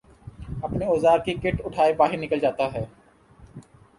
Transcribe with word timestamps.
اپنے 0.63 0.85
اوزار 0.85 1.19
کی 1.25 1.33
کٹ 1.33 1.61
اٹھائے 1.65 1.93
باہر 1.93 2.17
نکل 2.17 2.39
جاتا 2.39 2.71
ہے 2.73 2.83